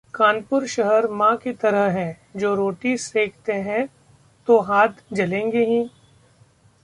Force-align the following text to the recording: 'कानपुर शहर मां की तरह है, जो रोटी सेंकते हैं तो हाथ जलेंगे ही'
'कानपुर 0.13 0.65
शहर 0.67 1.07
मां 1.07 1.35
की 1.37 1.51
तरह 1.53 1.89
है, 1.89 2.17
जो 2.35 2.53
रोटी 2.55 2.97
सेंकते 2.97 3.53
हैं 3.53 3.87
तो 4.47 4.59
हाथ 4.61 5.03
जलेंगे 5.13 5.65
ही' 5.65 5.87